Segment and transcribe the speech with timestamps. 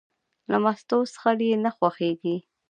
[0.51, 2.35] له مستو څښل یې نه خوښېږي.